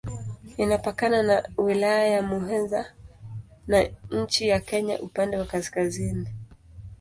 [0.57, 2.93] Inapakana na Wilaya ya Muheza
[3.67, 6.27] na nchi ya Kenya upande wa kaskazini.